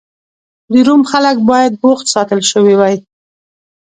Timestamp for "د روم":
0.71-1.01